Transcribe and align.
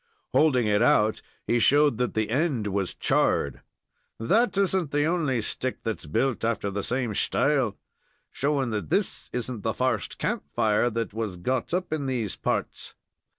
Holding 0.33 0.65
it 0.65 0.81
out, 0.81 1.21
he 1.45 1.59
showed 1.59 1.99
that 1.99 2.15
the 2.15 2.31
end 2.31 2.65
was 2.65 2.95
charred. 2.95 3.61
"That 4.19 4.57
isn't 4.57 4.89
the 4.89 5.05
only 5.05 5.41
stick 5.41 5.83
that's 5.83 6.07
built 6.07 6.43
after 6.43 6.71
the 6.71 6.81
same 6.81 7.13
shtyle, 7.13 7.75
showing 8.31 8.71
that 8.71 8.89
this 8.89 9.29
isn't 9.31 9.61
the 9.61 9.75
first 9.75 10.17
camp 10.17 10.43
fire 10.55 10.89
that 10.89 11.13
was 11.13 11.37
got 11.37 11.71
up 11.71 11.93
in 11.93 12.07
these 12.07 12.35
parts. 12.35 12.95